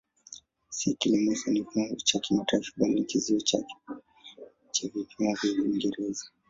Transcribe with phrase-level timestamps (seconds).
[0.69, 3.59] Si kipimo sanifu cha kimataifa bali ni kizio cha
[4.93, 6.25] vipimo vya Uingereza.